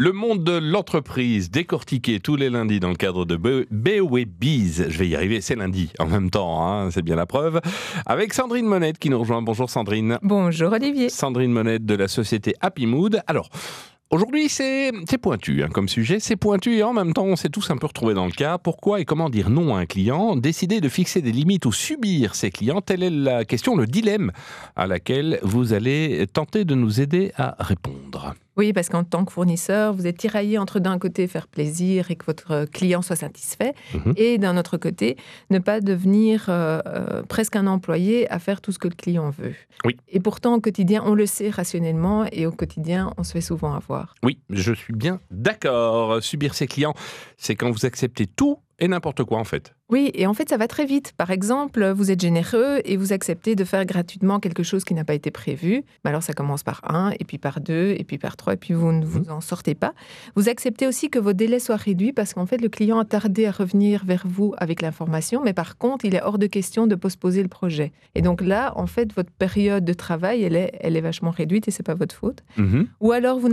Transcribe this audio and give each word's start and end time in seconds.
Le 0.00 0.12
monde 0.12 0.44
de 0.44 0.52
l'entreprise 0.52 1.50
décortiqué 1.50 2.20
tous 2.20 2.36
les 2.36 2.50
lundis 2.50 2.78
dans 2.78 2.90
le 2.90 2.94
cadre 2.94 3.24
de 3.24 3.34
BOE 3.34 4.26
Biz. 4.26 4.86
Je 4.90 4.96
vais 4.96 5.08
y 5.08 5.16
arriver, 5.16 5.40
c'est 5.40 5.56
lundi 5.56 5.90
en 5.98 6.06
même 6.06 6.30
temps, 6.30 6.64
hein, 6.64 6.92
c'est 6.92 7.02
bien 7.02 7.16
la 7.16 7.26
preuve. 7.26 7.60
Avec 8.06 8.32
Sandrine 8.32 8.66
Monette 8.66 8.98
qui 8.98 9.10
nous 9.10 9.18
rejoint. 9.18 9.42
Bonjour 9.42 9.68
Sandrine. 9.68 10.16
Bonjour 10.22 10.70
Olivier. 10.70 11.08
Sandrine 11.08 11.50
Monette 11.50 11.84
de 11.84 11.96
la 11.96 12.06
société 12.06 12.54
Happy 12.60 12.86
Mood. 12.86 13.20
Alors, 13.26 13.50
Aujourd'hui, 14.10 14.48
c'est 14.48 14.92
pointu 15.20 15.62
hein, 15.62 15.68
comme 15.68 15.86
sujet, 15.86 16.18
c'est 16.18 16.36
pointu 16.36 16.76
et 16.76 16.82
en 16.82 16.94
même 16.94 17.12
temps, 17.12 17.26
on 17.26 17.36
s'est 17.36 17.50
tous 17.50 17.70
un 17.70 17.76
peu 17.76 17.88
retrouvés 17.88 18.14
dans 18.14 18.24
le 18.24 18.32
cas. 18.32 18.56
Pourquoi 18.56 19.00
et 19.00 19.04
comment 19.04 19.28
dire 19.28 19.50
non 19.50 19.74
à 19.76 19.80
un 19.80 19.84
client? 19.84 20.34
Décider 20.34 20.80
de 20.80 20.88
fixer 20.88 21.20
des 21.20 21.30
limites 21.32 21.66
ou 21.66 21.72
subir 21.72 22.34
ses 22.34 22.50
clients? 22.50 22.80
Telle 22.80 23.02
est 23.02 23.10
la 23.10 23.44
question, 23.44 23.76
le 23.76 23.86
dilemme 23.86 24.32
à 24.76 24.86
laquelle 24.86 25.38
vous 25.42 25.74
allez 25.74 26.24
tenter 26.32 26.64
de 26.64 26.74
nous 26.74 27.02
aider 27.02 27.32
à 27.36 27.56
répondre. 27.58 28.32
Oui, 28.58 28.72
parce 28.72 28.88
qu'en 28.88 29.04
tant 29.04 29.24
que 29.24 29.32
fournisseur, 29.32 29.94
vous 29.94 30.06
êtes 30.08 30.18
tiraillé 30.18 30.58
entre 30.58 30.80
d'un 30.80 30.98
côté 30.98 31.28
faire 31.28 31.46
plaisir 31.46 32.10
et 32.10 32.16
que 32.16 32.26
votre 32.26 32.64
client 32.64 33.02
soit 33.02 33.16
satisfait, 33.16 33.72
mhm. 33.94 34.14
et 34.16 34.38
d'un 34.38 34.56
autre 34.56 34.76
côté, 34.76 35.16
ne 35.50 35.60
pas 35.60 35.80
devenir 35.80 36.46
euh, 36.48 36.80
euh, 36.86 37.22
presque 37.22 37.54
un 37.54 37.68
employé 37.68 38.30
à 38.32 38.40
faire 38.40 38.60
tout 38.60 38.72
ce 38.72 38.80
que 38.80 38.88
le 38.88 38.94
client 38.94 39.30
veut. 39.30 39.54
Oui. 39.84 39.96
Et 40.08 40.18
pourtant, 40.18 40.54
au 40.54 40.60
quotidien, 40.60 41.02
on 41.06 41.14
le 41.14 41.26
sait 41.26 41.50
rationnellement, 41.50 42.26
et 42.32 42.46
au 42.46 42.52
quotidien, 42.52 43.12
on 43.16 43.22
se 43.22 43.32
fait 43.32 43.40
souvent 43.40 43.74
avoir. 43.74 44.16
Oui, 44.24 44.38
je 44.50 44.72
suis 44.72 44.92
bien 44.92 45.20
d'accord. 45.30 46.22
Subir 46.22 46.54
ses 46.54 46.66
clients, 46.66 46.94
c'est 47.36 47.54
quand 47.54 47.70
vous 47.70 47.86
acceptez 47.86 48.26
tout 48.26 48.58
et 48.80 48.88
n'importe 48.88 49.22
quoi 49.22 49.38
en 49.38 49.44
fait. 49.44 49.74
Oui, 49.90 50.10
et 50.14 50.26
en 50.26 50.34
fait, 50.34 50.50
ça 50.50 50.58
va 50.58 50.68
très 50.68 50.84
vite. 50.84 51.12
Par 51.16 51.30
exemple, 51.30 51.88
vous 51.90 52.10
êtes 52.10 52.20
généreux 52.20 52.80
et 52.84 52.98
vous 52.98 53.14
acceptez 53.14 53.54
de 53.54 53.64
faire 53.64 53.86
gratuitement 53.86 54.38
quelque 54.38 54.62
chose 54.62 54.84
qui 54.84 54.92
n'a 54.92 55.04
pas 55.04 55.14
été 55.14 55.30
prévu. 55.30 55.82
Mais 56.04 56.10
alors, 56.10 56.22
ça 56.22 56.34
commence 56.34 56.62
par 56.62 56.82
un, 56.84 57.12
et 57.18 57.24
puis 57.24 57.38
par 57.38 57.60
deux, 57.60 57.94
et 57.98 58.04
puis 58.04 58.18
par 58.18 58.36
trois, 58.36 58.52
et 58.52 58.56
puis 58.56 58.74
vous 58.74 58.92
ne 58.92 59.04
vous 59.04 59.20
mmh. 59.20 59.30
en 59.30 59.40
sortez 59.40 59.74
pas. 59.74 59.94
Vous 60.36 60.50
acceptez 60.50 60.86
aussi 60.86 61.08
que 61.08 61.18
vos 61.18 61.32
délais 61.32 61.58
soient 61.58 61.76
réduits 61.76 62.12
parce 62.12 62.34
qu'en 62.34 62.44
fait, 62.44 62.60
le 62.60 62.68
client 62.68 62.98
a 62.98 63.06
tardé 63.06 63.46
à 63.46 63.50
revenir 63.50 64.04
vers 64.04 64.24
vous 64.26 64.54
avec 64.58 64.82
l'information, 64.82 65.40
mais 65.42 65.54
par 65.54 65.78
contre, 65.78 66.04
il 66.04 66.14
est 66.14 66.22
hors 66.22 66.38
de 66.38 66.46
question 66.46 66.86
de 66.86 66.94
postposer 66.94 67.42
le 67.42 67.48
projet. 67.48 67.92
Et 68.14 68.20
donc 68.20 68.42
là, 68.42 68.74
en 68.76 68.86
fait, 68.86 69.14
votre 69.14 69.30
période 69.30 69.84
de 69.86 69.92
travail, 69.94 70.42
elle 70.42 70.56
est, 70.56 70.72
elle 70.80 70.96
est 70.96 71.00
vachement 71.00 71.30
réduite 71.30 71.66
et 71.66 71.70
c'est 71.70 71.82
pas 71.82 71.94
votre 71.94 72.14
faute. 72.14 72.42
Mmh. 72.58 72.82
Ou 73.00 73.12
alors, 73.12 73.38
vous, 73.38 73.48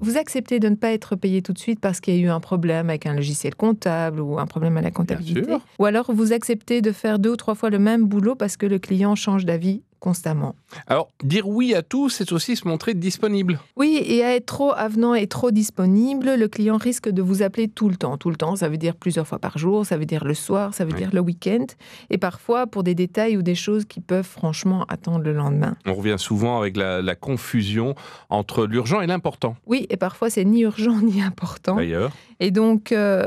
vous 0.00 0.16
acceptez 0.16 0.60
de 0.60 0.68
ne 0.68 0.76
pas 0.76 0.92
être 0.92 1.16
payé 1.16 1.42
tout 1.42 1.52
de 1.52 1.58
suite 1.58 1.80
parce 1.80 2.00
qu'il 2.00 2.14
y 2.14 2.18
a 2.18 2.20
eu 2.20 2.28
un 2.28 2.40
problème 2.40 2.88
avec 2.88 3.06
un 3.06 3.14
logiciel 3.14 3.56
comptable 3.56 4.20
ou 4.20 4.38
un 4.38 4.46
problème 4.46 4.76
à 4.76 4.80
la 4.80 4.92
comptabilité. 4.92 5.52
Ou 5.78 5.84
alors 5.84 6.12
vous 6.12 6.32
acceptez 6.32 6.82
de 6.82 6.92
faire 6.92 7.18
deux 7.18 7.30
ou 7.30 7.36
trois 7.36 7.54
fois 7.54 7.70
le 7.70 7.78
même 7.78 8.06
boulot 8.06 8.34
parce 8.34 8.56
que 8.56 8.66
le 8.66 8.78
client 8.78 9.14
change 9.14 9.44
d'avis 9.44 9.82
constamment. 10.02 10.56
Alors, 10.88 11.08
dire 11.22 11.48
oui 11.48 11.74
à 11.74 11.82
tout, 11.82 12.08
c'est 12.08 12.32
aussi 12.32 12.56
se 12.56 12.66
montrer 12.66 12.92
disponible. 12.92 13.60
Oui, 13.76 14.02
et 14.04 14.24
à 14.24 14.34
être 14.34 14.46
trop 14.46 14.72
avenant 14.72 15.14
et 15.14 15.28
trop 15.28 15.52
disponible, 15.52 16.34
le 16.34 16.48
client 16.48 16.76
risque 16.76 17.08
de 17.08 17.22
vous 17.22 17.42
appeler 17.42 17.68
tout 17.68 17.88
le 17.88 17.94
temps. 17.94 18.16
Tout 18.16 18.28
le 18.28 18.36
temps, 18.36 18.56
ça 18.56 18.68
veut 18.68 18.76
dire 18.76 18.96
plusieurs 18.96 19.28
fois 19.28 19.38
par 19.38 19.58
jour, 19.58 19.86
ça 19.86 19.96
veut 19.96 20.04
dire 20.04 20.24
le 20.24 20.34
soir, 20.34 20.74
ça 20.74 20.84
veut 20.84 20.92
dire 20.92 21.10
le 21.12 21.20
week-end, 21.20 21.66
et 22.10 22.18
parfois 22.18 22.66
pour 22.66 22.82
des 22.82 22.96
détails 22.96 23.36
ou 23.36 23.42
des 23.42 23.54
choses 23.54 23.84
qui 23.84 24.00
peuvent 24.00 24.26
franchement 24.26 24.84
attendre 24.88 25.20
le 25.20 25.32
lendemain. 25.32 25.76
On 25.86 25.94
revient 25.94 26.16
souvent 26.18 26.58
avec 26.58 26.76
la, 26.76 27.14
confusion 27.14 27.94
entre 28.30 28.66
l'urgent 28.66 29.00
et 29.02 29.06
l'important. 29.06 29.54
Oui, 29.66 29.86
et 29.88 29.96
parfois 29.96 30.30
c'est 30.30 30.44
ni 30.44 30.62
urgent 30.62 30.98
ni 31.02 31.22
important. 31.22 31.76
D'ailleurs. 31.76 32.10
Et 32.40 32.50
donc, 32.50 32.90
euh, 32.90 33.24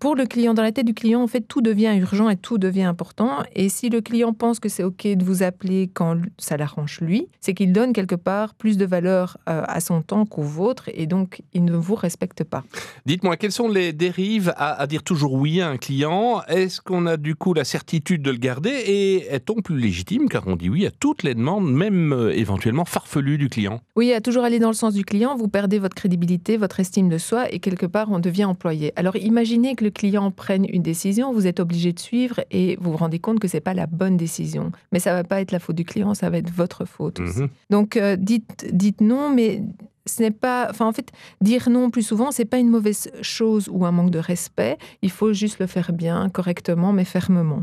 pour 0.00 0.16
le 0.16 0.26
client, 0.26 0.52
dans 0.52 0.64
la 0.64 0.72
tête 0.72 0.86
du 0.86 0.94
client, 0.94 1.22
en 1.22 1.28
fait, 1.28 1.42
tout 1.42 1.60
devient 1.60 1.96
urgent 2.00 2.28
et 2.28 2.36
tout 2.36 2.58
devient 2.58 2.82
important. 2.82 3.44
Et 3.54 3.68
si 3.68 3.90
le 3.90 4.00
client 4.00 4.32
pense 4.32 4.58
que 4.58 4.68
c'est 4.68 4.82
OK 4.82 5.06
de 5.06 5.24
vous 5.24 5.44
appeler 5.44 5.88
quand 5.94 6.15
ça 6.38 6.56
l'arrange 6.56 7.00
lui, 7.00 7.28
c'est 7.40 7.54
qu'il 7.54 7.72
donne 7.72 7.92
quelque 7.92 8.14
part 8.14 8.54
plus 8.54 8.76
de 8.76 8.84
valeur 8.84 9.38
euh, 9.48 9.62
à 9.66 9.80
son 9.80 10.02
temps 10.02 10.26
qu'au 10.26 10.42
vôtre 10.42 10.90
et 10.92 11.06
donc 11.06 11.42
il 11.52 11.64
ne 11.64 11.76
vous 11.76 11.94
respecte 11.94 12.44
pas. 12.44 12.64
Dites-moi, 13.06 13.36
quelles 13.36 13.52
sont 13.52 13.68
les 13.68 13.92
dérives 13.92 14.52
à, 14.56 14.86
dire 14.86 15.02
toujours 15.02 15.34
oui 15.34 15.60
à 15.60 15.68
un 15.68 15.76
client? 15.76 16.42
Est-ce 16.48 16.80
qu'on 16.80 17.06
a 17.06 17.16
du 17.16 17.34
coup 17.34 17.54
la 17.54 17.64
certitude 17.64 18.22
de 18.22 18.30
le 18.30 18.38
garder 18.38 18.70
et 18.70 19.26
est-on 19.32 19.62
plus 19.62 19.78
légitime 19.78 20.28
car 20.28 20.46
on 20.46 20.56
dit 20.56 20.68
oui 20.68 20.86
à 20.86 20.90
toutes 20.90 21.22
les 21.22 21.34
demandes, 21.34 21.70
même 21.70 22.12
euh, 22.12 22.36
éventuellement 22.36 22.84
farfelues 22.84 23.38
du 23.38 23.48
client? 23.48 23.80
Oui, 23.96 24.12
à 24.12 24.20
toujours 24.20 24.44
aller 24.44 24.58
dans 24.58 24.68
le 24.68 24.74
sens 24.74 24.94
du 24.94 25.04
client, 25.04 25.36
vous 25.36 25.48
perdez 25.48 25.78
votre 25.78 25.94
crédibilité, 25.94 26.56
votre 26.56 26.80
estime 26.80 27.08
de 27.08 27.18
soi 27.18 27.52
et 27.52 27.58
quelque 27.58 27.86
part 27.86 28.10
on 28.10 28.18
devient 28.18 28.44
employé. 28.44 28.92
Alors 28.96 29.16
imaginez 29.16 29.74
que 29.74 29.84
le 29.84 29.90
client 29.90 30.30
prenne 30.30 30.66
une 30.68 30.82
décision, 30.82 31.32
vous 31.32 31.46
êtes 31.46 31.60
obligé 31.60 31.92
de 31.92 31.98
suivre 31.98 32.40
et 32.50 32.76
vous 32.80 32.92
vous 32.92 32.96
rendez 32.96 33.18
compte 33.18 33.40
que 33.40 33.48
c'est 33.48 33.60
pas 33.60 33.74
la 33.74 33.86
bonne 33.86 34.16
décision. 34.16 34.72
Mais 34.92 34.98
ça 34.98 35.12
va 35.12 35.24
pas 35.24 35.40
être 35.40 35.52
la 35.52 35.58
faute 35.58 35.76
du 35.76 35.84
client, 35.84 36.05
ça 36.14 36.30
va 36.30 36.38
être 36.38 36.50
votre 36.50 36.84
faute 36.84 37.20
aussi. 37.20 37.42
Mhm. 37.42 37.48
Donc, 37.70 37.96
euh, 37.96 38.16
dites, 38.16 38.66
dites 38.72 39.00
non, 39.00 39.30
mais 39.30 39.62
ce 40.06 40.22
n'est 40.22 40.30
pas, 40.30 40.68
enfin 40.70 40.86
en 40.86 40.92
fait, 40.92 41.10
dire 41.40 41.68
non 41.68 41.90
plus 41.90 42.02
souvent, 42.02 42.30
c'est 42.30 42.44
pas 42.44 42.58
une 42.58 42.70
mauvaise 42.70 43.10
chose 43.22 43.68
ou 43.70 43.84
un 43.84 43.92
manque 43.92 44.10
de 44.10 44.18
respect. 44.18 44.78
Il 45.02 45.10
faut 45.10 45.32
juste 45.32 45.58
le 45.58 45.66
faire 45.66 45.92
bien, 45.92 46.28
correctement, 46.28 46.92
mais 46.92 47.04
fermement. 47.04 47.62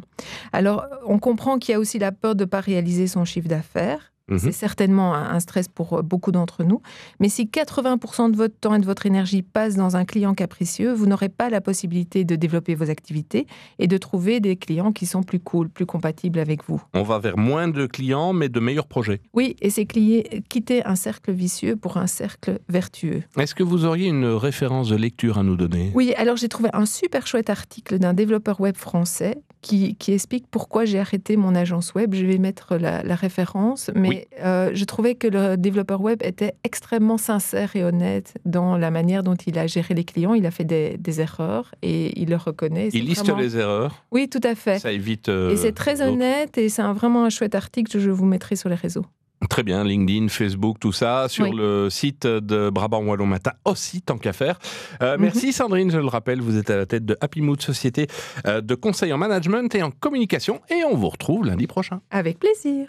Alors, 0.52 0.86
on 1.06 1.20
comprend 1.20 1.58
qu'il 1.58 1.72
y 1.72 1.76
a 1.76 1.80
aussi 1.80 2.00
la 2.00 2.12
peur 2.12 2.36
de 2.36 2.44
ne 2.44 2.50
pas 2.50 2.60
réaliser 2.60 3.08
son 3.08 3.26
chiffre 3.26 3.48
d'affaires. 3.48 4.13
Mhm. 4.30 4.40
C'est 4.40 4.52
certainement 4.52 5.14
un 5.14 5.40
stress 5.40 5.68
pour 5.68 6.00
euh, 6.00 6.02
beaucoup 6.02 6.32
d'entre 6.32 6.64
nous. 6.64 6.82
Mais 7.20 7.28
si 7.28 7.46
80% 7.46 8.32
de 8.32 8.38
votre 8.38 8.56
temps 8.58 8.76
et 8.76 8.80
de 8.80 8.86
votre 8.86 9.06
énergie 9.06 9.42
passe 9.42 9.76
dans 9.76 9.98
un 9.98 10.06
client 10.06 10.34
capricieux, 10.34 10.94
vous 10.94 11.08
n'aurez 11.08 11.30
pas 11.30 11.50
la 11.50 11.60
possibilité 11.60 12.24
de 12.24 12.36
développer 12.36 12.76
vos 12.76 12.90
activités 12.90 13.48
et 13.80 13.88
de 13.88 13.98
trouver 13.98 14.40
des 14.40 14.56
clients 14.56 14.94
qui 14.94 15.06
sont 15.06 15.24
plus 15.24 15.40
cool, 15.40 15.70
plus 15.70 15.86
compatibles 15.86 16.40
avec 16.40 16.64
vous. 16.68 16.82
On 16.94 17.04
va 17.04 17.20
vers 17.20 17.38
moins 17.38 17.68
de 17.68 17.86
clients, 17.86 18.32
mais 18.32 18.48
de 18.48 18.60
meilleurs 18.60 18.88
projets. 18.88 19.22
Oui, 19.34 19.58
et 19.62 19.70
c'est 19.70 19.86
quitter 19.86 20.86
un 20.86 20.96
cercle 20.96 21.32
vicieux 21.32 21.76
pour 21.76 21.98
un 21.98 22.08
cercle 22.08 22.60
vertueux. 22.70 23.24
Est-ce 23.38 23.56
que 23.56 23.64
vous 23.64 23.84
auriez 23.86 24.08
une 24.08 24.26
référence 24.26 24.90
de 24.90 24.96
lecture 24.96 25.38
à 25.38 25.44
nous 25.44 25.58
donner? 25.58 25.92
Oui, 25.94 26.14
alors 26.16 26.38
j'ai 26.38 26.50
trouvé 26.50 26.70
un 26.74 26.86
super 26.86 27.28
chouette 27.28 27.50
article 27.50 28.00
d'un 28.00 28.14
développeur 28.14 28.62
web 28.62 28.78
français 28.78 29.42
qui, 29.64 29.96
explique 30.10 30.46
pourquoi 30.52 30.86
j'ai 30.86 31.00
arrêté 31.00 31.38
mon 31.38 31.56
agence 31.56 31.96
web. 31.96 32.14
Je 32.14 32.26
vais 32.26 32.38
mettre 32.38 32.76
la, 32.76 33.16
référence, 33.16 33.90
mais 33.96 34.28
euh, 34.44 34.72
je 34.74 34.86
trouvais 34.86 35.16
que 35.16 35.28
le 35.28 35.56
développeur 35.56 36.02
web 36.02 36.22
était 36.22 36.54
extrêmement 36.64 37.18
sincère 37.18 37.76
et 37.76 37.84
honnête 37.84 38.34
dans 38.46 38.78
la 38.78 38.92
manière 38.92 39.24
dont 39.24 39.36
il 39.36 39.58
a 39.58 39.66
géré 39.66 39.94
les 39.94 40.04
clients. 40.04 40.34
Il 40.34 40.46
a 40.46 40.52
fait 40.52 40.66
des, 40.66 41.22
erreurs 41.22 41.74
et 41.82 42.20
il 42.20 42.30
le 42.30 42.36
reconnaît. 42.36 42.90
Il 42.92 43.06
liste 43.06 43.32
les 43.38 43.58
erreurs 43.58 44.04
Oui, 44.12 44.28
tout 44.28 44.42
à 44.44 44.56
fait. 44.56 44.80
Ça 44.80 44.92
évite. 44.92 45.30
Euh, 45.30 45.52
et 45.52 45.58
c'est 45.58 45.72
très 45.72 46.02
honnête 46.02 46.58
et 46.58 46.70
c'est 46.70 46.82
vraiment 46.82 47.24
un 47.24 47.30
chouette 47.30 47.56
article 47.56 47.92
que 47.92 48.00
je 48.00 48.10
vous 48.10 48.26
mettrai 48.26 48.56
sur 48.56 48.68
les 48.68 48.76
réseaux. 48.76 49.06
Très 49.50 49.64
bien, 49.64 49.84
LinkedIn, 49.84 50.30
Facebook, 50.30 50.78
tout 50.80 50.92
ça, 50.92 51.28
sur 51.28 51.54
le 51.54 51.90
site 51.90 52.26
de 52.26 52.70
Brabant 52.70 53.04
Wallon 53.04 53.26
Matin 53.26 53.52
aussi, 53.66 54.02
tant 54.02 54.18
qu'à 54.18 54.34
faire. 54.34 54.60
Euh, 55.02 55.16
mhm. 55.16 55.22
Merci 55.24 55.54
Sandrine, 55.54 55.92
je 55.92 55.98
le 55.98 56.08
rappelle, 56.08 56.42
vous 56.42 56.58
êtes 56.58 56.70
à 56.70 56.78
la 56.78 56.86
tête 56.86 57.06
de 57.06 57.18
Happy 57.22 57.42
Mood, 57.42 57.62
société 57.62 58.08
euh, 58.48 58.62
de 58.62 58.76
conseil 58.76 59.14
en 59.14 59.18
management 59.18 59.74
et 59.76 59.84
en 59.84 59.92
communication, 59.92 60.62
et 60.70 60.84
on 60.86 60.96
vous 60.96 61.10
retrouve 61.10 61.46
lundi 61.46 61.68
prochain. 61.68 62.02
Avec 62.12 62.40
plaisir. 62.40 62.74